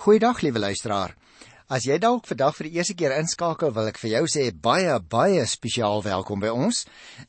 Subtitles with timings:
[0.00, 1.10] Goeiedag liewe luisteraar.
[1.68, 4.94] As jy dalk vandag vir die eerste keer inskakel, wil ek vir jou sê baie
[5.12, 6.86] baie spesiaal welkom by ons.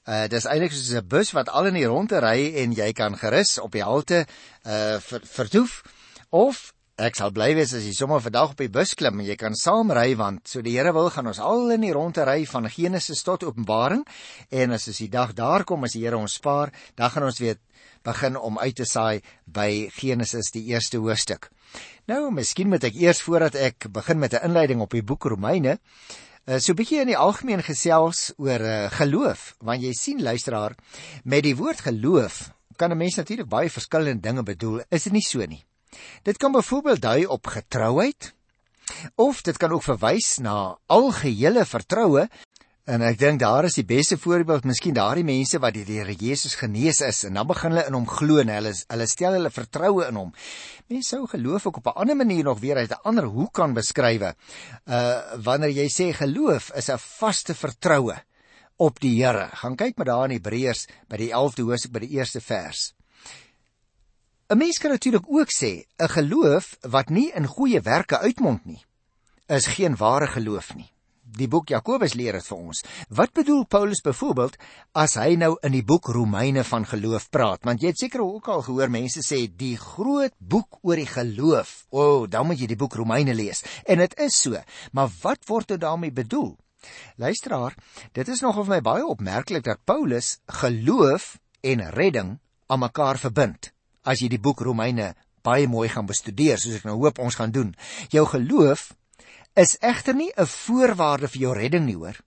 [0.07, 3.19] Uh dis eintlik soos 'n bus wat al in die rondte ry en jy kan
[3.19, 4.23] gerus op die halte
[4.63, 5.83] uh ver, vertoef
[6.31, 9.35] of ek sal bly wees as jy sommer vandag op die bus klim en jy
[9.35, 12.45] kan saam ry want so die Here wil gaan ons al in die rondte ry
[12.45, 14.05] van Genesis tot Openbaring
[14.49, 17.43] en as as die dag daar kom as die Here ons spaar, dan gaan ons
[17.43, 17.59] weer
[18.03, 21.51] begin om uit te saai by Genesis die eerste hoofstuk.
[22.11, 25.77] Nou, miskien moet ek eers voordat ek begin met 'n inleiding op die boek Romeine,
[26.43, 30.75] uh, so 'n bietjie in die algemeen gesels oor uh, geloof, want jy sien luisteraar,
[31.23, 35.23] met die woord geloof kan 'n mens natuurlik baie verskillende dinge bedoel, is dit nie
[35.23, 35.63] so nie?
[36.23, 38.33] Dit kan byvoorbeeld dui op getrouheid
[39.15, 42.27] of dit kan ook verwys na algehele vertroue
[42.91, 46.15] En ek dink daar is die beste voorbeeld, miskien daardie mense wat deur die Here
[46.19, 49.51] Jesus genees is en dan begin hulle in hom glo en hulle hulle stel hulle
[49.55, 50.33] vertroue in hom.
[50.91, 53.73] Mense sou geloof ook op 'n ander manier nog weer uit 'n ander hoek kan
[53.73, 54.35] beskrywe.
[54.87, 58.17] Uh wanneer jy sê geloof is 'n vaste vertroue
[58.75, 59.47] op die Here.
[59.53, 62.93] Gaan kyk met daar in Hebreërs by die 11de hoofstuk by die eerste vers.
[64.49, 68.83] 'n Mens kan natuurlik ook sê 'n geloof wat nie in goeie werke uitmond nie,
[69.47, 70.91] is geen ware geloof nie
[71.37, 72.81] die boek Jakobus leer dit vir ons.
[73.09, 74.57] Wat bedoel Paulus byvoorbeeld
[74.97, 77.63] as hy nou in die boek Romeine van geloof praat?
[77.67, 81.85] Want jy het seker ook al gehoor mense sê die groot boek oor die geloof.
[81.89, 83.63] O, oh, dan moet jy die boek Romeine lees.
[83.85, 84.59] En dit is so.
[84.91, 86.55] Maar wat word dit daarmee bedoel?
[87.21, 87.75] Luisteraar,
[88.17, 93.69] dit is nogal vir my baie opmerklik dat Paulus geloof en redding aan mekaar verbind.
[94.01, 95.13] As jy die boek Romeine
[95.45, 97.73] baie mooi gaan bestudeer, soos ek nou hoop ons gaan doen.
[98.13, 98.91] Jou geloof
[99.55, 102.17] is egter nie 'n voorwaarde vir jou redding nie, hoor.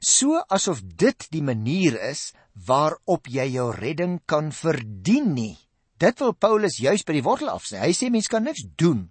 [0.00, 2.32] So asof dit die manier is
[2.66, 5.58] waarop jy jou redding kan verdien nie.
[5.98, 7.78] Dit wil Paulus juis by die wortel afsê.
[7.78, 9.10] Hy sê mens kan niks doen.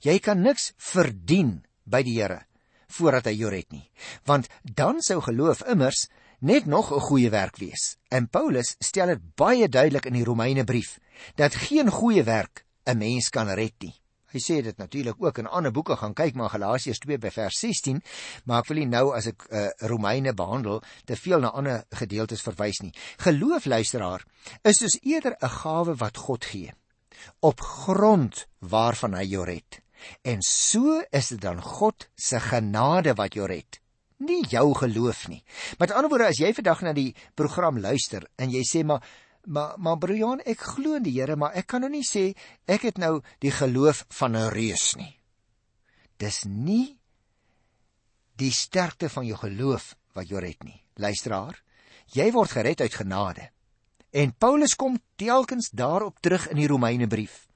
[0.00, 2.46] Jy kan niks verdien by die Here
[2.92, 3.90] voordat hy jou red nie.
[4.28, 6.08] Want dan sou geloof immers
[6.40, 7.96] net nog 'n goeie werk wees.
[8.10, 10.98] En Paulus stel dit baie duidelik in die Romeine brief
[11.36, 14.01] dat geen goeie werk 'n mens kan red nie.
[14.32, 17.58] Hy sê dit natuurlik ook in ander boeke gaan kyk maar Galasiërs 2 by vers
[17.60, 18.00] 16,
[18.44, 22.44] maar ek wil nie nou as ek uh, Romeine behandel te veel na ander gedeeltes
[22.44, 22.94] verwys nie.
[23.24, 24.24] Geloof luisteraar
[24.64, 26.72] is dus eerder 'n gawe wat God gee
[27.40, 29.80] op grond waarvan hy jou red.
[30.22, 33.82] En so is dit dan God se genade wat jou red
[34.26, 35.42] nie jou geloof nie.
[35.78, 39.02] Met ander woorde as jy vandag na die program luister en jy sê maar
[39.44, 42.32] Maar maar Brian, ek glo in die Here, maar ek kan nou nie sê
[42.70, 45.18] ek het nou die geloof van 'n reus nie.
[46.18, 46.98] Dis nie
[48.38, 50.82] die sterkte van jou geloof wat jou red nie.
[50.94, 51.62] Luisteraar,
[52.06, 53.50] jy word gered uit genade.
[54.12, 57.48] En Paulus kom telkens daarop terug in die Romeinebrief.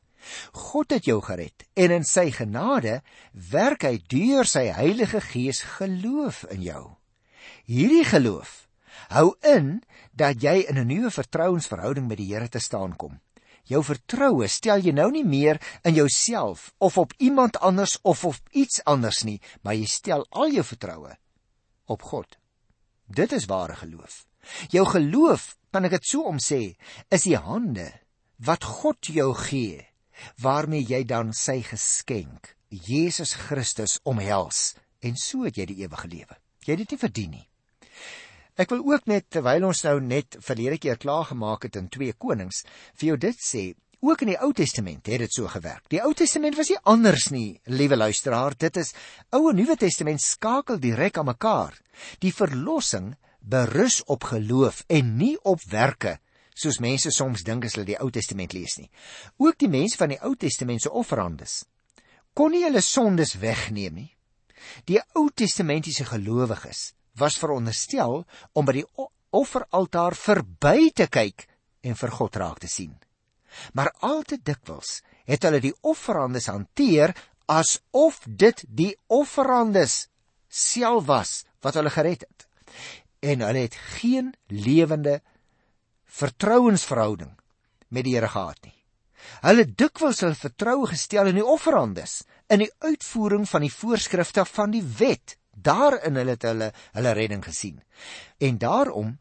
[0.52, 6.44] God het jou gered en in sy genade werk hy deur sy Heilige Gees geloof
[6.50, 6.96] in jou.
[7.66, 8.65] Hierdie geloof
[9.14, 13.20] hou in dat jy in 'n nuwe vertrouensverhouding met die Here te staan kom.
[13.66, 18.36] Jou vertroue stel jy nou nie meer in jouself of op iemand anders of op
[18.50, 21.16] iets anders nie, maar jy stel al jou vertroue
[21.86, 22.38] op God.
[23.06, 24.26] Dit is ware geloof.
[24.70, 26.76] Jou geloof, kan ek dit so omsê,
[27.10, 27.90] is die hande
[28.38, 29.82] wat God jou gee
[30.40, 36.38] waarmee jy dan sy geskenk, Jesus Christus omhels en so het jy die ewige lewe.
[36.64, 37.46] Jy het dit nie verdien nie.
[38.56, 42.14] Ek wil ook net terwyl ons nou net verlede keer klaar gemaak het in 2
[42.16, 42.62] Konings
[42.96, 43.64] vir jou dit sê.
[44.00, 45.84] Ook in die Ou Testament het dit so gewerk.
[45.92, 48.56] Die Ou Testament was nie anders nie, liewe luisteraar.
[48.56, 48.94] Dit is
[49.36, 51.76] Ou en Nuwe Testament skakel direk aan mekaar.
[52.24, 56.18] Die verlossing berus op geloof en nie op werke
[56.56, 58.88] soos mense soms dink as hulle die Ou Testament lees nie.
[59.36, 61.64] Ook die mense van die Ou Testament se offerandes
[62.36, 64.10] kon nie hulle sondes wegneem nie.
[64.88, 68.86] Die Ou Testamentiese gelowiges was veronderstel om by die
[69.36, 71.46] offeraltaar verby te kyk
[71.86, 72.94] en vir God raak te sien.
[73.72, 77.14] Maar al te dikwels het hulle die offerandes hanteer
[77.46, 80.06] asof dit die offerandes
[80.48, 81.32] self was
[81.64, 82.46] wat hulle gered het.
[83.22, 85.20] En hulle het geen lewende
[86.04, 87.32] vertrouensverhouding
[87.88, 88.74] met die Here gehad nie.
[89.42, 92.20] Hulle dikwels hulle vertroue gestel in die offerandes,
[92.52, 97.44] in die uitvoering van die voorskrifte van die wet daarin hulle het hulle hulle redding
[97.44, 97.80] gesien.
[98.38, 99.16] En daarom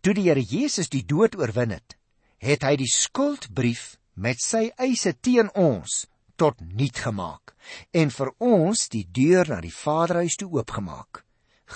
[0.00, 1.96] toe die Here Jesus die dood oorwin het,
[2.38, 6.06] het hy die skuldbrief met sy eise teen ons
[6.36, 7.54] tot niet gemaak
[7.96, 11.24] en vir ons die deur na die Vaderhuis toe oopgemaak.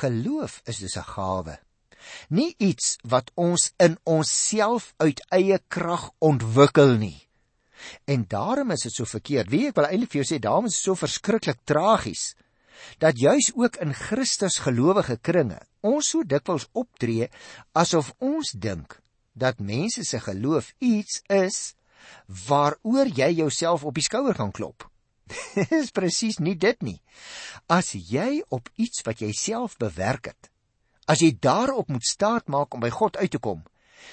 [0.00, 1.58] Geloof is dus 'n gawe.
[2.28, 7.28] Nie iets wat ons in onsself uit eie krag ontwikkel nie.
[8.05, 9.50] En daarom is dit so verkeerd.
[9.50, 12.34] Wie ek wil eintlik vir jou sê, daarom is dit so verskriklik tragies
[12.99, 17.31] dat juis ook in Christus gelowige kringe ons so dikwels optree
[17.73, 19.00] asof ons dink
[19.32, 21.75] dat mense se geloof iets is
[22.49, 24.87] waaroor jy jouself op die skouer gaan klop.
[25.71, 26.99] Dis presies nie dit nie.
[27.71, 30.50] As jy op iets wat jy self bewerk het,
[31.06, 33.62] as jy daarop moet staat maak om by God uit te kom,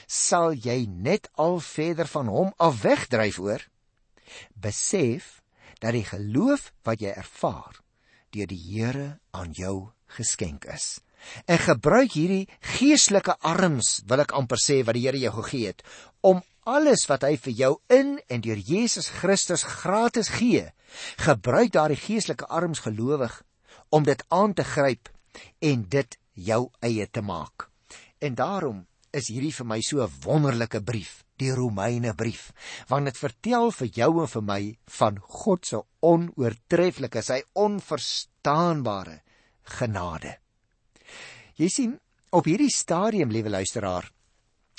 [0.08, 3.64] sal jy net al verder van hom af wegdryf oor.
[4.54, 5.42] Besef
[5.80, 7.80] dat die geloof wat jy ervaar
[8.36, 11.00] deur die Here aan jou geskenk is.
[11.46, 12.48] En gebruik hierdie
[12.78, 15.84] geestelike arms, wil ek amper sê wat die Here jou gegee het,
[16.22, 20.68] om alles wat hy vir jou in en deur Jesus Christus gratis gee,
[21.24, 23.42] gebruik daardie geestelike arms gelowig
[23.90, 25.10] om dit aan te gryp
[25.64, 27.70] en dit jou eie te maak.
[28.20, 28.84] En daarom
[29.16, 32.52] is hierdie vir my so 'n wonderlike brief, die Romeine brief,
[32.90, 34.62] want dit vertel vir jou en vir my
[35.00, 39.22] van God se onoortreffelike, sy onverstaanbare
[39.78, 40.38] genade.
[41.58, 41.98] Jy sien,
[42.32, 44.12] op hierdie stadium, liewe luisteraar,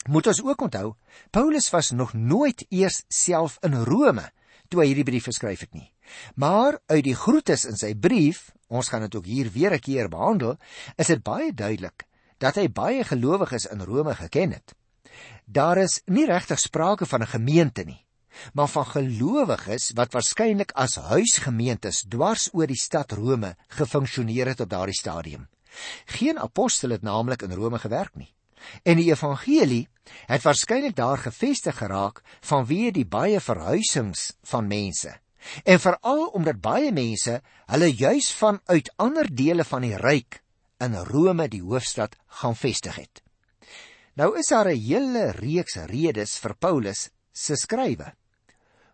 [0.08, 0.94] moet ons ook onthou,
[1.34, 4.28] Paulus was nog nooit eers self in Rome
[4.68, 5.88] toe hy hierdie brief geskryf het nie.
[6.40, 10.08] Maar uit die groetes in sy brief, ons gaan dit ook hier weer 'n keer
[10.08, 10.56] behandel,
[10.96, 12.06] is dit baie duidelik
[12.38, 14.74] dat hy baie gelowiges in Rome geken het.
[15.48, 18.04] Daar is nie regtig sprake van 'n gemeente nie,
[18.52, 24.68] maar van gelowiges wat waarskynlik as huisgemeentes dwars oor die stad Rome gefunksioneer het op
[24.68, 25.48] daardie stadium.
[26.04, 28.34] Geen apostel het naamlik in Rome gewerk nie.
[28.82, 29.88] En die evangelie
[30.26, 35.16] het waarskynlik daar gevestig geraak vanweë die baie verhuisings van mense.
[35.64, 40.42] En veral omdat baie mense hulle juis vanuit ander dele van die ryk
[40.78, 43.22] in Rome die hoofstad gaan vestig het.
[44.18, 48.14] Nou is daar 'n hele reeks redes vir Paulus se skrywe.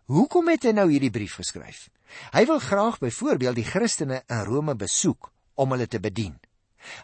[0.05, 1.89] Hoekom het hy nou hierdie brief geskryf?
[2.31, 6.39] Hy wil graag byvoorbeeld die Christene in Rome besoek om hulle te bedien.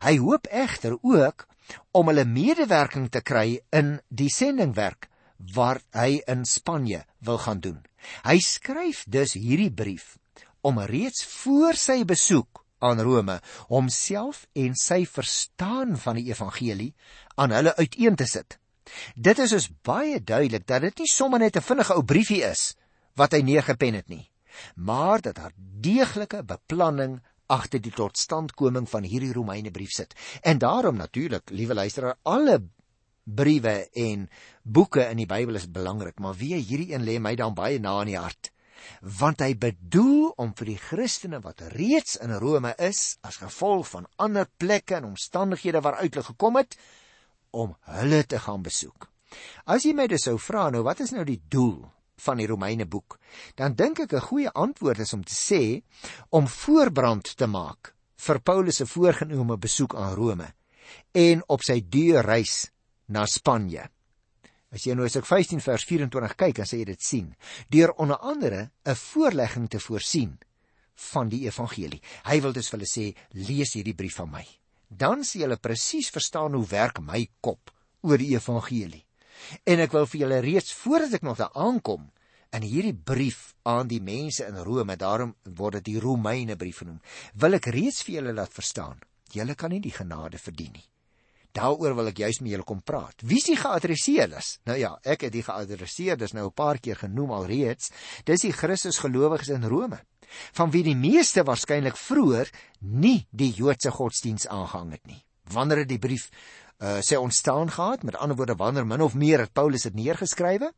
[0.01, 1.47] Hy hoop egter ook
[1.91, 5.09] om hulle medewerking te kry in die sendingwerk
[5.53, 7.81] wat hy in Spanje wil gaan doen.
[8.24, 10.17] Hy skryf dus hierdie brief
[10.62, 13.39] om reeds voor sy besoek aan Rome
[13.69, 16.91] homself en sy verstaan van die evangelie
[17.35, 18.57] aan hulle uiteen te sit.
[19.15, 22.75] Dit is dus baie duidelik dat dit nie sommer net 'n vinnige ou briefie is
[23.15, 24.31] wat hy neergepen het nie,
[24.75, 30.15] maar dat daar deeglike beplanning agter die totstandkoming van hierdie Romeine brief sit.
[30.41, 32.61] En daarom natuurlik, liewe luisteraar, alle
[33.23, 34.29] briewe en
[34.63, 37.99] boeke in die Bybel is belangrik, maar wie hierdie een lê my dan baie na
[38.01, 38.50] in die hart.
[39.01, 44.09] Want hy bedoel om vir die Christene wat reeds in Rome is, as gevolg van
[44.17, 46.77] ander plekke en omstandighede waaruit hulle gekom het,
[47.51, 49.09] om hulle te gaan besoek.
[49.65, 51.85] As jy my dus sou vra nou, wat is nou die doel
[52.21, 53.17] van die Romeine boek,
[53.55, 55.81] dan dink ek 'n goeie antwoord is om te sê
[56.29, 60.53] om voorbrand te maak vir Paulus se voorgenome besoek aan Rome
[61.11, 62.69] en op sy deurreis
[63.07, 63.89] na Spanje.
[64.71, 67.27] As jy nou as ek 15 vers 24 kyk, dan sê jy dit sien,
[67.69, 70.39] deur onder andere 'n voorlegging te voorsien
[71.12, 72.01] van die evangelie.
[72.23, 74.45] Hy wil dus vir hulle sê, lees hierdie brief van my.
[74.88, 77.71] Dan sien julle presies verstaan hoe werk my kop
[78.01, 79.06] oor die evangelie.
[79.65, 82.12] En ek wil vir julle reeds voordat ek nog daar aankom
[82.51, 87.00] in hierdie brief aan die mense in Rome, daarom word dit die Romeine brief genoem,
[87.33, 89.00] wil ek reeds vir julle laat verstaan.
[89.31, 90.88] Julle kan nie die genade verdien nie.
[91.51, 93.24] Daaroor wil ek juis met julle kom praat.
[93.27, 94.53] Wie is die geadresseerdes?
[94.70, 97.91] Nou ja, ek het die geadresseerdes nou 'n paar keer genoem alreeds.
[98.24, 100.00] Dis die Christus gelowiges in Rome,
[100.53, 105.25] van wie die meeste waarskynlik vroeër nie die Joodse godsdiens aangehang het nie.
[105.43, 106.29] Wanneer het die brief
[106.81, 108.03] uh, sê ontstaan gehad.
[108.03, 110.72] Met ander woorde, wanneer min of meer het Paulus dit neergeskrywe?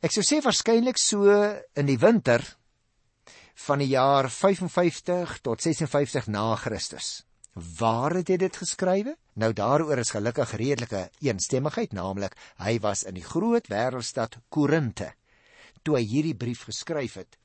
[0.00, 1.26] Ek sou sê waarskynlik so
[1.74, 2.44] in die winter
[3.66, 7.27] van die jaar 55 tot 56 na Christus.
[7.52, 9.16] Waar het hy dit geskrywe?
[9.34, 15.14] Nou daaroor is gelukkig redelike eensstemmigheid, naamlik hy was in die groot wêreldstad Korinte
[15.88, 17.38] toe hy hierdie brief geskryf het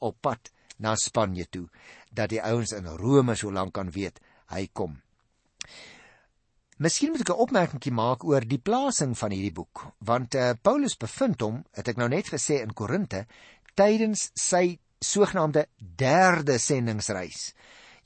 [0.00, 0.50] op pad
[0.80, 1.66] na Spanje toe
[2.16, 4.20] dat die ouens in Rome so lank kan weet
[4.54, 4.96] hy kom.
[6.80, 10.96] Miskien moet ek 'n opmerkingie maak oor die plasing van hierdie boek, want uh, Paulus
[10.96, 13.26] bevind hom, het ek nou net gesê in Korinte,
[13.76, 17.52] tydens sy sogenaamde derde sendingsreis.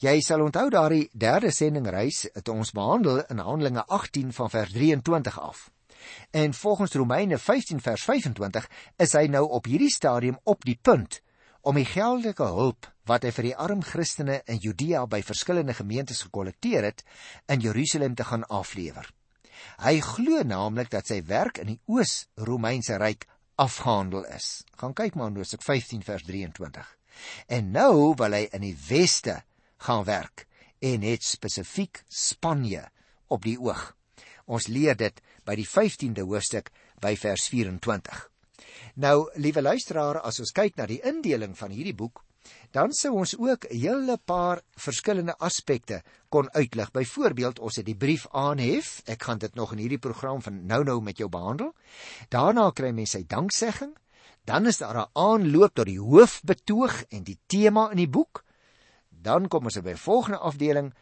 [0.02, 5.40] Jy sal onthou daardie derde sendingreis het ons behandel in Handelinge 18 van vers 23
[5.40, 5.70] af.
[6.30, 11.20] En volgens Romeine 15 vers 25 is hy nou op hierdie stadium op die punt
[11.64, 16.24] om die geldelike hulp wat hy vir die arm Christene in Judea by verskillende gemeentes
[16.26, 17.04] gekollekteer het,
[17.48, 19.06] in Jerusalem te gaan aflewer.
[19.80, 23.28] Hy glo naamlik dat sy werk in die Oos-Romeinse ryk
[23.60, 24.64] afgehandel is.
[24.80, 26.88] Gaan kyk maar in Hoofstuk 15 vers 23.
[27.46, 29.42] En nou wil hy in die weste
[29.84, 30.46] gaan werk
[30.84, 32.88] en het spesifiek Spanje
[33.28, 33.94] op die oog.
[34.44, 38.28] Ons leer dit by die 15de hoofstuk by vers 24.
[39.00, 42.22] Nou, liewe luisteraar, as ons kyk na die indeling van hierdie boek,
[42.76, 46.90] dan sou ons ook 'n hele paar verskillende aspekte kon uitlig.
[46.90, 49.02] Byvoorbeeld, ons het die brief aanhef.
[49.06, 51.74] Ek gaan dit nog in hierdie program van nou-nou met jou behandel.
[52.28, 53.96] Daarna kry mense sy danksegging.
[54.44, 58.44] Dan is daar 'n aanloop tot die hoofbetoog en die tema in die boek.
[59.24, 60.92] Dan kom ons by volgende afdeling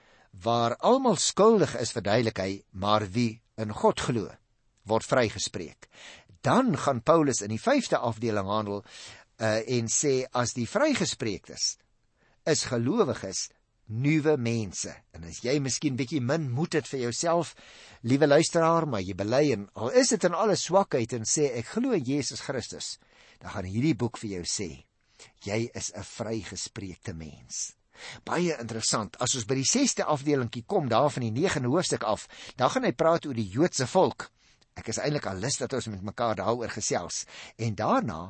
[0.44, 4.30] waar almal skuldig is verduidelik hy, maar wie in God glo,
[4.88, 5.88] word vrygespreek.
[6.42, 8.80] Dan gaan Paulus in die 5de afdeling handel
[9.42, 11.74] uh, en sê as die vrygespreektes
[12.50, 13.48] is gelowiges
[13.92, 17.52] nuwe mense en as jy miskien bietjie min moed het vir jouself
[18.08, 21.74] liewe luisteraar maar jy bely en al is dit in alle swakheid en sê ek
[21.74, 22.96] glo Jesus Christus
[23.42, 24.70] dan gaan hierdie boek vir jou sê
[25.46, 27.74] jy is 'n vrygespreekte mens
[28.24, 32.28] baie interessant as ons by die 6ste afdelingkie kom daar van die 9de hoofstuk af
[32.56, 34.30] dan gaan hy praat oor die Joodse volk
[34.78, 37.24] Ek is eintlik al lus dat ons met mekaar daaroor gesels
[37.60, 38.20] en daarna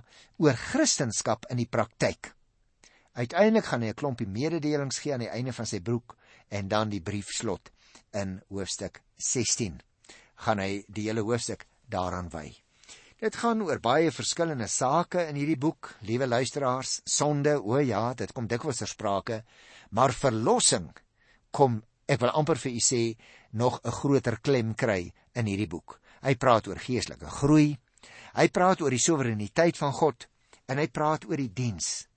[0.42, 2.32] oor Christendom in die praktyk.
[3.14, 6.16] Uiteindelik gaan hy 'n klompie mededelings gee aan die einde van sy boek
[6.48, 7.70] en dan die brief slot
[8.12, 9.80] in hoofstuk 16.
[10.34, 12.61] Gaan hy die hele hoofstuk daaraan wy.
[13.22, 16.96] Dit gaan oor baie verskillende sake in hierdie boek, liewe luisteraars.
[17.06, 19.36] Sonde, o ja, dit kom dikwels ter sprake,
[19.94, 20.88] maar verlossing
[21.54, 21.76] kom,
[22.10, 23.02] ek wil amper vir u sê,
[23.54, 26.00] nog 'n groter klem kry in hierdie boek.
[26.26, 27.78] Hy praat oor geestelike groei.
[28.34, 30.26] Hy praat oor die soewereiniteit van God
[30.66, 32.08] en hy praat oor die diens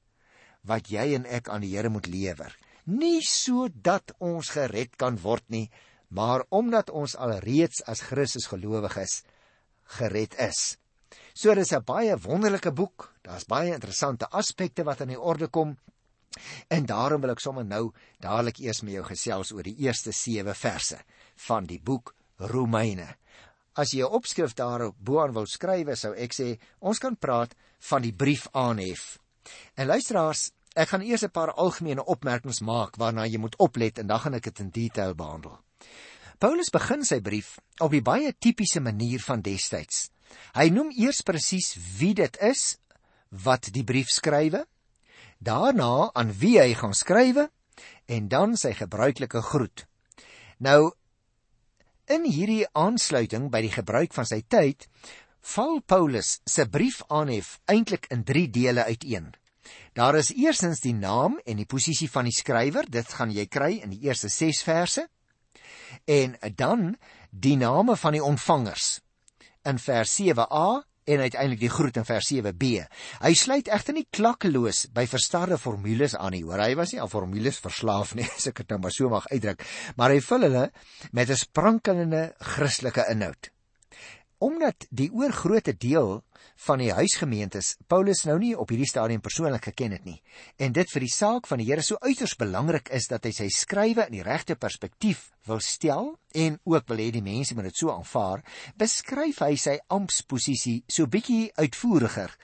[0.64, 2.58] wat jy en ek aan die Here moet lewer.
[2.86, 5.70] Nie sodat ons gered kan word nie,
[6.10, 9.22] maar omdat ons alreeds as Christus gelowiges
[9.84, 10.78] gered is.
[11.36, 13.12] So dis 'n baie wonderlike boek.
[13.22, 15.78] Daar's baie interessante aspekte wat aan die orde kom.
[16.68, 20.56] En daarom wil ek sommer nou dadelik eers met jou gesels oor die eerste 7
[20.56, 20.98] verse
[21.48, 23.18] van die boek Romeine.
[23.74, 28.02] As jy 'n opskrif daarop boaan wil skrywe, sou ek sê ons kan praat van
[28.02, 29.20] die brief aanhef.
[29.76, 34.08] En luisteraars, ek gaan eers 'n paar algemene opmerkings maak waarna jy moet oplet en
[34.08, 35.60] dan gaan ek dit in detail behandel.
[36.40, 40.15] Paulus begin sy brief op die baie tipiese manier van destyds.
[40.56, 42.78] Hy noem eers presies wie dit is
[43.30, 44.66] wat die brief skrywe,
[45.40, 47.50] daarna aan wie hy gaan skrywe
[48.08, 49.86] en dan sy gebruikelike groet.
[50.60, 50.94] Nou
[52.06, 54.84] In hierdie aansluiting by die gebruik van sy tyd,
[55.56, 59.32] val Paulus se brief aanhef eintlik in 3 dele uiteen.
[59.98, 63.72] Daar is eerstens die naam en die posisie van die skrywer, dit gaan jy kry
[63.82, 65.08] in die eerste 6 verse.
[66.06, 66.94] En dan
[67.32, 69.00] die name van die ontvangers
[69.66, 70.68] in vers 7a
[71.06, 72.70] en uiteindelik die groet in vers 7b.
[73.22, 76.64] Hy sluit egter nie klakkeloos by verstarre formules aan nie, hoor.
[76.66, 79.66] Hy was nie aan formules verslaaf nie, as ek dit nou maar so mag uitdruk,
[80.00, 80.70] maar hy vul hulle
[81.14, 82.24] met 'n sprankelende
[82.56, 83.55] Christelike inhoud.
[84.44, 86.20] Omdat die oorgrootste deel
[86.68, 90.18] van die huisgemeentes Paulus nou nie op hierdie stadium persoonlik geken het nie
[90.60, 93.48] en dit vir die saak van die Here so uiters belangrik is dat hy sy
[93.54, 97.80] skrywe in die regte perspektief wil stel en ook wil hê die mense moet dit
[97.80, 98.44] so aanvaar,
[98.76, 102.36] beskryf hy sy amptposisie so bietjie uitvoeriger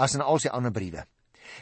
[0.00, 1.04] as in al sy ander briewe.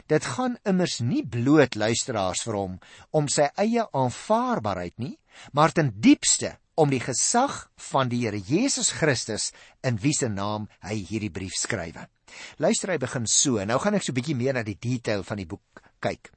[0.07, 2.79] Dit gaan immers nie bloot luisteraars vir hom
[3.11, 5.17] om sy eie aanvaarbaarheid nie,
[5.53, 9.51] maar ten diepste om die gesag van die Here Jesus Christus
[9.83, 12.07] in wie se naam hy hierdie brief skrywe.
[12.57, 13.59] Luister hy begin so.
[13.65, 16.31] Nou gaan ek so 'n bietjie meer na die detail van die boek kyk.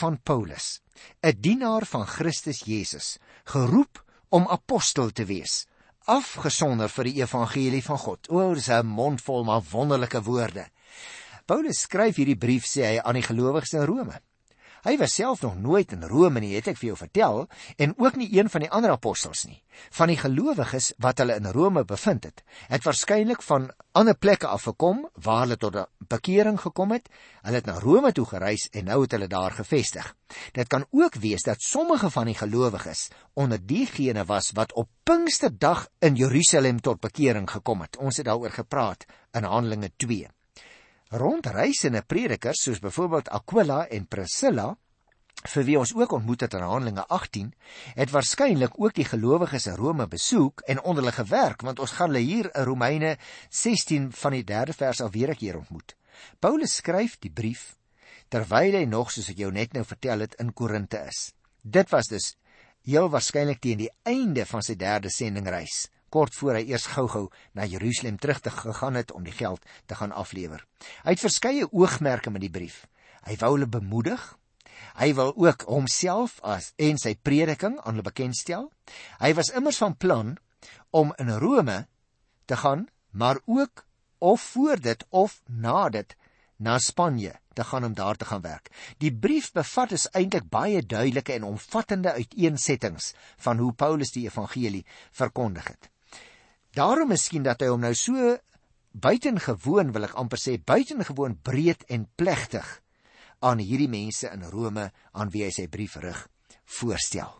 [0.00, 0.80] Van Paulus,
[1.22, 5.66] 'n dienaar van Christus Jesus, geroep om apostel te wees,
[6.06, 8.28] afgesonder vir die evangelie van God.
[8.30, 10.68] O, dis 'n mondvol maar wonderlike woorde.
[11.50, 14.20] Paulus skryf hierdie brief sê hy aan die gelowiges in Rome.
[14.84, 17.40] Hy was self nog nooit in Rome nie, het ek vir jou vertel,
[17.74, 19.58] en ook nie een van die ander apostels nie.
[19.98, 23.66] Van die gelowiges wat hulle in Rome bevind het, het waarskynlik van
[23.98, 27.10] ander plekke af gekom waar hulle tot 'n bekering gekom het.
[27.42, 30.14] Hulle het na Rome toe gereis en nou het hulle daar gevestig.
[30.52, 35.88] Dit kan ook wees dat sommige van die gelowiges onder diegene was wat op Pinksterdag
[35.98, 37.96] in Jerusalem tot bekering gekom het.
[37.96, 40.28] Ons het daaroor gepraat in Handelinge 2
[41.10, 44.68] rondreisende predikers soos byvoorbeeld Aquila en Priscilla
[45.50, 47.48] vir wie ons ook ontmoet het in Handelinge 18
[47.96, 52.12] het waarskynlik ook die gelowiges in Rome besoek en onder hulle gewerk want ons gaan
[52.12, 53.16] hulle hier in Romeine
[53.48, 55.96] 16 van die 3de vers al weer 'n keer ontmoet.
[56.38, 57.76] Paulus skryf die brief
[58.28, 61.32] terwyl hy nog soos ek jou net nou vertel het in Korinte is.
[61.62, 62.36] Dit was dus
[62.84, 67.64] heel waarskynlik teen die einde van sy derde sendingreis kort voor hy eers gou-gou na
[67.64, 70.64] Jerusalem terug te gegaan het om die geld te gaan aflewer.
[71.04, 72.84] Hy het verskeie oogmerke met die brief.
[73.26, 74.22] Hy wou hulle bemoedig.
[74.98, 78.70] Hy wil ook homself as en sy prediking aan hulle bekendstel.
[79.20, 80.36] Hy was immers van plan
[80.90, 81.84] om in Rome
[82.44, 83.84] te gaan, maar ook
[84.18, 86.16] of voor dit of na dit
[86.60, 88.70] na Spanje te gaan om daar te gaan werk.
[88.98, 94.84] Die brief bevat is eintlik baie duidelike en omvattende uiteensettings van hoe Paulus die evangelie
[95.10, 95.90] verkondig het.
[96.76, 98.36] Daarom miskien dat hy hom nou so
[98.92, 102.66] buitengewoon wil ek amper sê buitengewoon breed en plegtig
[103.40, 106.20] aan hierdie mense in Rome aan wie hy sy brief rig
[106.78, 107.32] voorstel.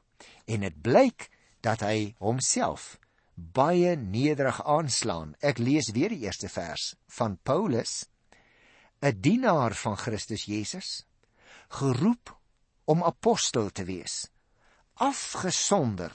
[0.50, 1.28] En dit blyk
[1.62, 2.96] dat hy homself
[3.34, 5.34] baie nederig aanslaan.
[5.40, 8.06] Ek lees weer die eerste vers van Paulus
[9.00, 11.06] 'n dienaar van Christus Jesus,
[11.68, 12.36] geroep
[12.84, 14.28] om apostel te wees,
[14.94, 16.12] afgesonder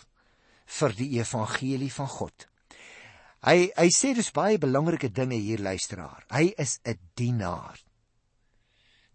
[0.66, 2.48] vir die evangelie van God.
[3.46, 6.26] Hy hy sê dis baie belangrike dinge hier luisteraar.
[6.34, 7.78] Hy is 'n dienaar.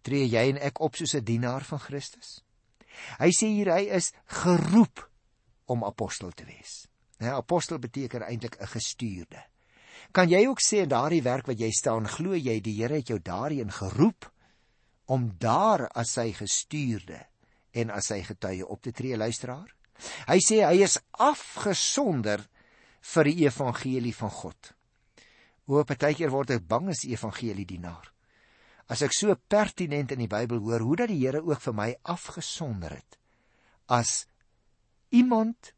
[0.03, 2.43] Tree jy en ek op soos 'n dienaar van Christus?
[3.19, 5.11] Hy sê hier hy is geroep
[5.67, 6.87] om apostel te wees.
[7.19, 9.43] Nou apostel beteken eintlik 'n gestuurde.
[10.13, 13.09] Kan jy ook sê in daardie werk wat jy staan, glo jy die Here het
[13.09, 14.31] jou daarin geroep
[15.07, 17.27] om daar as sy gestuurde
[17.73, 19.75] en as sy getuie op te tree, luisteraar?
[20.27, 22.49] Hy sê hy is afgesonder
[23.01, 24.73] vir die evangelie van God.
[25.67, 28.11] O, partykeer word ek bang as evangelie dienaar.
[28.91, 31.91] As ek so pertinent in die Bybel hoor hoe dat die Here ook vir my
[32.03, 33.17] afgesonder het
[33.91, 34.27] as
[35.11, 35.73] iemand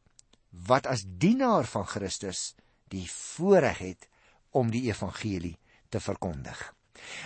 [0.69, 2.53] wat as dienaar van Christus
[2.93, 4.07] die voorreg het
[4.53, 5.55] om die evangelie
[5.89, 6.59] te verkondig.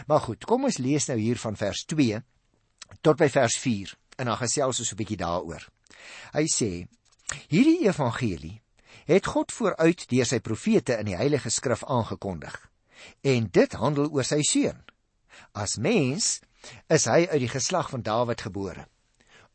[0.08, 2.22] Maar goed, kom ons lees nou hier van vers 2
[3.04, 5.68] tot by vers 4 en dan gesels ons 'n bietjie daaroor.
[6.34, 6.88] Hy sê:
[7.51, 8.62] Hierdie evangelie
[9.07, 12.55] het God vooruit deur sy profete in die Heilige Skrif aangekondig.
[13.23, 14.81] En dit handel oor sy seun.
[15.55, 16.39] As mens
[16.91, 18.87] is hy uit die geslag van Dawid gebore.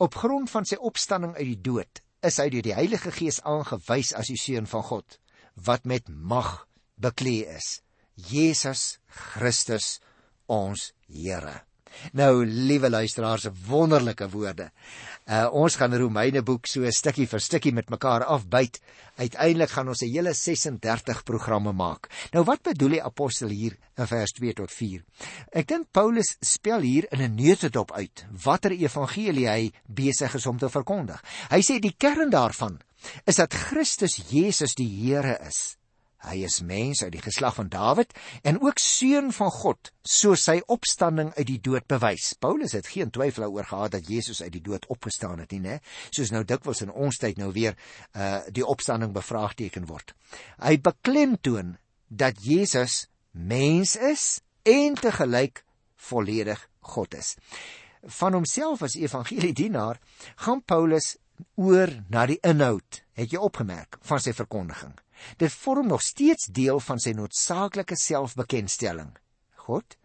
[0.01, 4.15] Op grond van sy opstanding uit die dood is hy deur die Heilige Gees aangewys
[4.17, 5.19] as die seun van God
[5.67, 6.65] wat met mag
[6.97, 7.83] beklee is.
[8.17, 9.99] Jesus Christus
[10.49, 11.63] ons Here.
[12.13, 14.71] Nou liewe luisteraars, wonderlike woorde.
[15.27, 18.81] Uh ons gaan Romeine boek so stukkie vir stukkie met mekaar afbyt.
[19.17, 22.09] Uiteindelik gaan ons 'n hele 36 programme maak.
[22.33, 25.05] Nou wat bedoel die apostel hier in vers 2 tot 4?
[25.53, 30.59] Ek dink Paulus spel hier in 'n neutedop uit watter evangelie hy besig is om
[30.59, 31.23] te verkondig.
[31.51, 32.81] Hy sê die kern daarvan
[33.27, 35.77] is dat Christus Jesus die Here is
[36.23, 38.13] Hy is mens uit die geslag van Dawid
[38.47, 42.33] en ook seun van God, soos sy opstanding uit die dood bewys.
[42.39, 45.79] Paulus het geen twyfel daaroor gehad dat Jesus uit die dood opgestaan het nie, né?
[46.15, 47.77] Soos nou dikwels in ons tyd nou weer
[48.15, 50.15] uh die opstanding bevraagteken word.
[50.63, 51.77] Hy beklemtoon
[52.09, 55.65] dat Jesus mens is en te gelyk
[55.97, 57.35] volledig God is.
[58.03, 60.01] Van homself as evangeliedienaar
[60.37, 61.17] gaan Paulus
[61.55, 64.95] oor na die inhoud, het jy opgemerk, van sy verkondiging.
[65.37, 69.13] Dit vorm nog steeds deel van sy noodsaaklike selfbekendstelling.
[69.67, 69.97] God,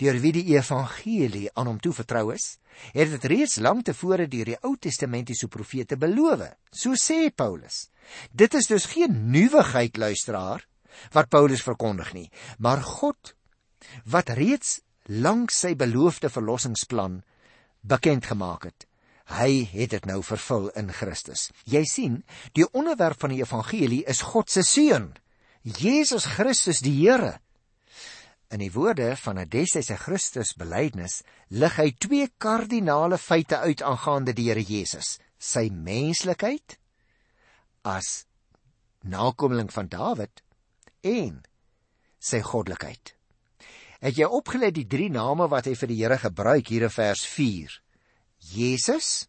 [0.00, 2.56] deur wie die evangelie aan hom toevertrou is,
[2.92, 7.88] het dit reeds lank tevore deur die Ou Testamentiese profete beloof, so sê Paulus.
[8.32, 10.64] Dit is dus geen nuwigheid luisteraar
[11.12, 13.34] wat Paulus verkondig nie, maar God
[14.04, 17.22] wat reeds lank sy beloofde verlossingsplan
[17.82, 18.86] bekend gemaak het
[19.30, 21.50] Hy het dit nou vervul in Christus.
[21.64, 25.12] Jy sien, die onderwerp van die evangelie is God se seun,
[25.62, 27.38] Jesus Christus die Here.
[28.52, 34.34] In die woorde van 'n destydse Christus belydenis lig hy twee kardinale feite uit aangaande
[34.34, 36.78] die Here Jesus: sy menslikheid
[37.82, 38.26] as
[39.02, 40.42] nakomeling van Dawid
[41.02, 41.42] en
[42.22, 43.14] sy goddelikheid.
[44.02, 47.24] Het jy opgelet die drie name wat hy vir die Here gebruik hier in vers
[48.50, 49.28] Jesus,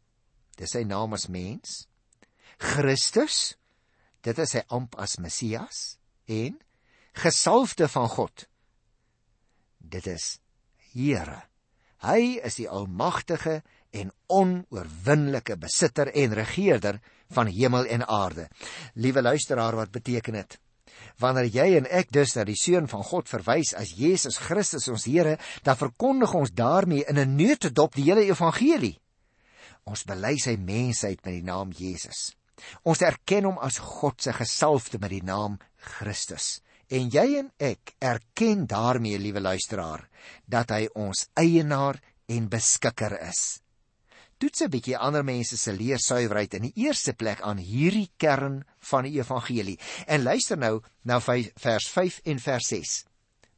[0.58, 1.84] dis sy naam as mens.
[2.62, 3.56] Christus,
[4.24, 5.98] dit is sy amp as Messias
[6.32, 6.58] en
[7.20, 8.48] gesalfde van God.
[9.78, 10.38] Dit is
[10.94, 11.42] Here.
[12.04, 13.62] Hy is die almagtige
[13.96, 17.00] en onoorwinnelike besitter en regerder
[17.34, 18.50] van hemel en aarde.
[18.94, 20.58] Liewe luisteraar, wat beteken dit?
[21.22, 25.06] Wanneer jy en ek dus na die seun van God verwys as Jesus Christus ons
[25.06, 29.00] Here, dan verkondig ons daarmee in 'n neutedop die hele evangelie.
[29.86, 32.36] Ons bely sy mensheid met die naam Jesus.
[32.84, 36.62] Ons erken hom as God se gesalfde met die naam Christus.
[36.90, 40.10] En jy en ek erken daarmee, liewe luisteraar,
[40.46, 43.63] dat hy ons eienaar en beskikker is.
[44.44, 49.06] Toets 'n bietjie ander mense se leersuiwerheid in die eerste plek aan hierdie kern van
[49.08, 49.80] die evangelie.
[50.06, 53.06] En luister nou na vers 5 en vers 6.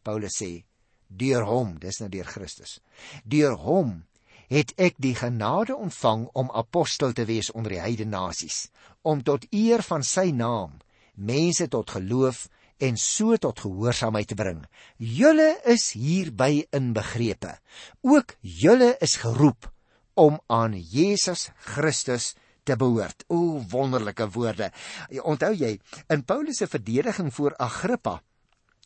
[0.04, 0.63] Paulus sê:
[1.08, 2.80] "Deur hom, dis nou deur Christus.
[3.24, 4.06] Deur hom
[4.48, 8.69] het ek die genade ontvang om apostel te wees onder die heidene nasies,
[9.02, 10.78] om tot eer van sy naam
[11.15, 14.65] mense tot geloof en so tot gehoorsaamheid te bring.
[14.98, 17.58] Julle is hierby inbegrepe.
[18.02, 19.71] Ook julle is geroep
[20.15, 23.23] om aan Jesus Christus te behoort.
[23.28, 24.71] O wonderlike woorde.
[25.21, 25.75] Onthou jy
[26.10, 28.21] in Paulus se verdediging voor Agrippa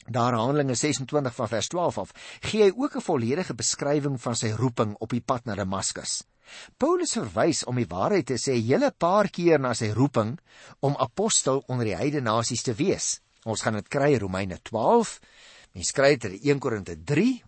[0.09, 4.49] Daar Handelinge 26 van vers 12 af gee hy ook 'n volledige beskrywing van sy
[4.49, 6.23] roeping op die pad na Damaskus.
[6.77, 10.39] Paulus verwys om die waarheid te sê hele paar keer na sy roeping
[10.79, 13.21] om apostel onder die heidene nasies te wees.
[13.45, 15.19] Ons gaan dit kry Romeine 12.
[15.73, 17.43] Mens kry dit in 1 Korinte 3.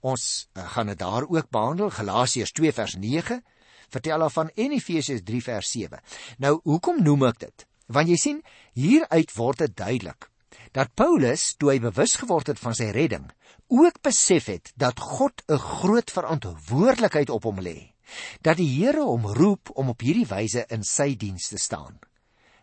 [0.00, 3.42] Ons uh, gaan dit daar ook behandel Galasiërs 2 vers 9
[3.90, 6.00] vertel daarvan en Efesiërs 3 vers 7.
[6.38, 7.66] Nou hoekom noem ek dit?
[7.90, 8.42] Want jy sien
[8.78, 10.30] hieruit word dit duidelik
[10.74, 13.26] dat Paulus toe hy bewus geword het van sy redding,
[13.70, 17.94] ook besef het dat God 'n groot verantwoordelikheid op hom lê,
[18.42, 21.98] dat die Here hom roep om op hierdie wyse in sy diens te staan.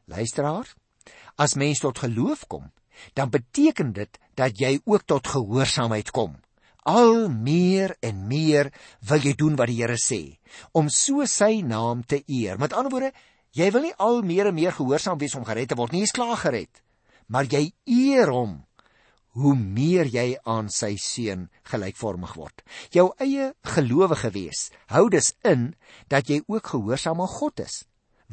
[0.05, 0.73] Luisteraar,
[1.35, 2.71] as mens tot geloof kom,
[3.13, 6.39] dan beteken dit dat jy ook tot gehoorsaamheid kom.
[6.87, 8.71] Al meer en meer
[9.09, 10.39] wil jy doen wat die Here sê,
[10.71, 12.55] om so sy naam te eer.
[12.57, 13.11] Met ander woorde,
[13.51, 16.15] jy wil nie al meer en meer gehoorsaam wees om gered te word nie, jy's
[16.15, 16.83] klaar gered
[17.27, 18.63] maar jy eer hom
[19.37, 22.63] hoe meer jy aan sy seun gelykvormig word.
[22.89, 25.75] Jou eie gelowige wees hou dus in
[26.09, 27.83] dat jy ook gehoorsaam aan God is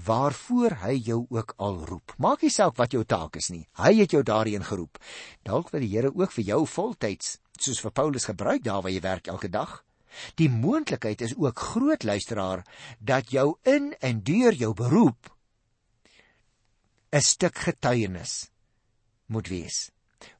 [0.07, 2.17] waarvoor hy jou ook al roep.
[2.19, 3.63] Maak nie saak wat jou taak is nie.
[3.79, 4.99] Hy het jou daarin geroep.
[5.47, 9.01] Dalk wil die Here ook vir jou voltyds, soos vir Paulus gebruik daar waar jy
[9.01, 9.83] werk elke dag.
[10.39, 12.65] Die moontlikheid is ook groot luisteraar
[12.99, 15.31] dat jou in en deur jou beroep
[17.13, 18.51] 'n stuk getuienis
[19.27, 19.91] moet wees.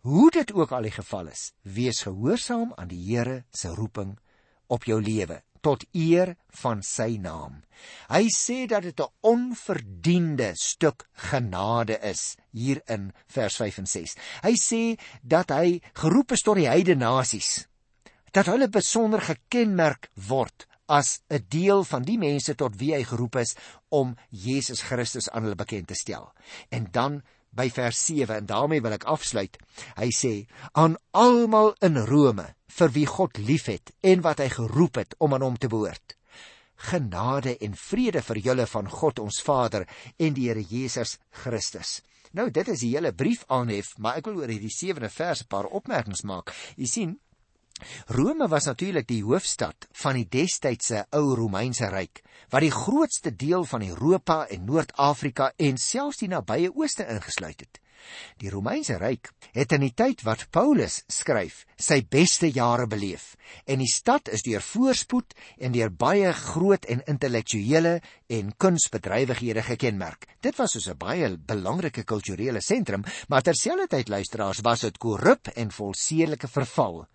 [0.01, 4.19] Hoe dit ook al die geval is, wees gehoorsaam aan die Here se roeping
[4.67, 7.63] op jou lewe tot eer van sy naam.
[8.13, 14.17] Hy sê dat dit 'n onverdiende stuk genade is hier in vers 5 en 6.
[14.43, 14.83] Hy sê
[15.23, 17.67] dat hy geroep is tot die heidene nasies.
[18.33, 23.37] Dat hulle besonder gekenmerk word as 'n deel van die mense tot wie hy geroep
[23.37, 23.57] is
[23.89, 26.33] om Jesus Christus aan hulle bekend te stel.
[26.69, 27.23] En dan
[27.57, 29.57] by vers 7 en daarmee wil ek afsluit.
[29.99, 30.35] Hy sê
[30.73, 35.47] aan almal in Rome vir wie God liefhet en wat hy geroep het om aan
[35.47, 36.17] hom te behoort.
[36.91, 39.87] Genade en vrede vir julle van God ons Vader
[40.19, 42.01] en die Here Jesus Christus.
[42.35, 45.49] Nou dit is die hele brief aanhef, maar ek wil oor hierdie 7de vers 'n
[45.49, 46.51] paar opmerkings maak.
[46.77, 47.19] Jy sien,
[48.07, 52.21] Rome was natuurlik die hoofstad van die destydse ou Romeinse ryk,
[52.53, 57.81] wat die grootste deel van Europa en Noord-Afrika en selfs die nabye Ooste ingesluit het.
[58.39, 63.33] Die Romeinse ryk het in die tyd wat Paulus skryf, sy beste jare beleef
[63.67, 67.97] en die stad is deur voorspoed en deur baie groot en intellektuele
[68.39, 70.29] en kunsbedrywighede gekenmerk.
[70.41, 75.71] Dit was soos 'n baie belangrike kulturele sentrum, maar terselfdertyd luisteraars was dit korrup en
[75.71, 77.07] vol sedelike verval.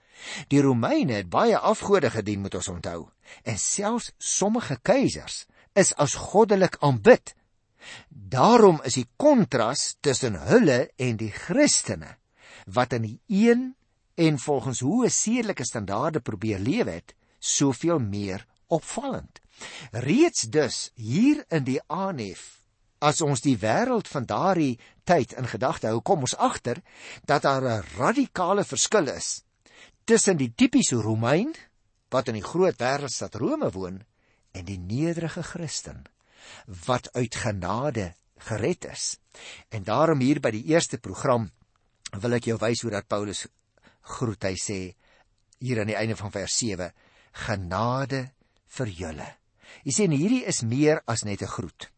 [0.48, 3.10] Die Romeine het baie afgode gedien, moet ons onthou.
[3.44, 7.34] En selfs sommige keisers is as goddelik aanbid.
[8.10, 12.18] Daarom is die kontras tussen hulle en die Christene
[12.70, 13.62] wat in die een
[14.20, 19.40] en volgens hoe sedelike standaarde probeer lewe het, soveel meer opvallend.
[19.92, 22.60] Reeds dus hier in die aanhef
[23.00, 24.76] as ons die wêreld van daardie
[25.08, 26.82] tyd in gedagte hou, kom ons agter
[27.26, 29.44] dat daar 'n radikale verskil is
[30.10, 31.52] tussen die tipiese Romein
[32.10, 34.00] wat in die groot wêreldstad Rome woon
[34.58, 36.02] en die nederige Christen
[36.88, 38.14] wat uit genade
[38.48, 39.20] gered is.
[39.70, 41.50] En daarom hier by die eerste program
[42.24, 43.46] wil ek jou wys hoe dat Paulus
[44.16, 44.50] groet.
[44.50, 44.80] Hy sê
[45.62, 46.90] hier aan die einde van vers 7:
[47.46, 48.24] Genade
[48.80, 49.28] vir julle.
[49.86, 51.92] Jy sien hierdie is meer as net 'n groet.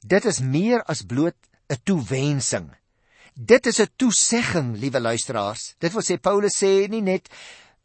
[0.00, 1.36] Dit is meer as bloot
[1.68, 2.72] 'n toewensing
[3.34, 5.74] Dit is 'n toesegging, liewe luisteraars.
[5.78, 7.28] Dit wil sê Paulus sê nie net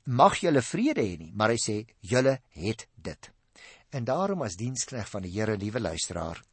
[0.03, 3.31] mag julle vrede hê nie, maar hy sê julle het dit.
[3.89, 6.43] En daarom as dienskneg van die Here, liewe luisteraar,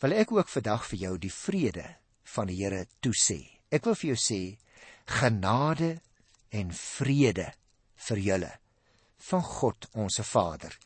[0.00, 3.58] wil ek ook vandag vir jou die vrede van die Here toesê.
[3.70, 4.58] Ek wil vir jou sê
[5.06, 6.00] genade
[6.50, 7.52] en vrede
[7.96, 8.58] vir julle
[9.18, 10.78] van God ons Vader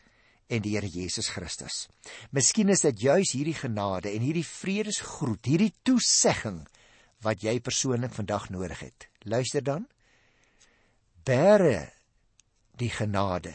[0.49, 1.88] en die Here Jesus Christus.
[2.31, 6.66] Miskien is dit juis hierdie genade en hierdie vredesgroet, hierdie toesegging
[7.24, 9.09] wat jy persoonlik vandag nodig het.
[9.28, 9.87] Luister dan.
[11.24, 11.90] Bære
[12.80, 13.52] die genade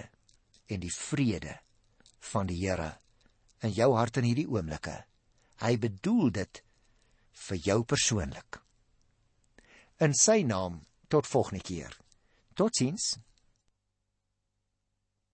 [0.69, 1.57] en die vrede
[2.31, 2.93] van die Here
[3.65, 4.99] in jou hart in hierdie oomblikke.
[5.63, 6.61] Hy bedoel dit
[7.47, 8.59] vir jou persoonlik.
[10.03, 11.93] In sy naam tot volgende keer.
[12.55, 13.15] Totsiens.